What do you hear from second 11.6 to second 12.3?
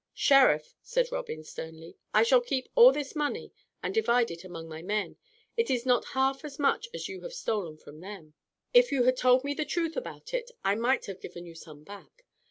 back.